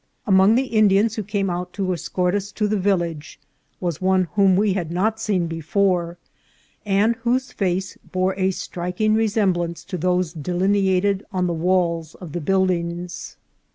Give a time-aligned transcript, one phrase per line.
[0.25, 3.39] AMONG the Indians who came out to escort us to the village
[3.79, 6.17] was one whom we had not seen before,
[6.87, 12.31] and whose face bore a striking resemblance to those de lineated on the walls of
[12.31, 13.37] the buildings.